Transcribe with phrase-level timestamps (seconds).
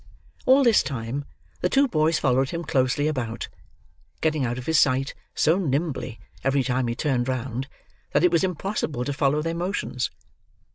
[0.47, 1.25] All this time,
[1.59, 3.49] the two boys followed him closely about:
[4.19, 7.67] getting out of his sight, so nimbly, every time he turned round,
[8.13, 10.09] that it was impossible to follow their motions.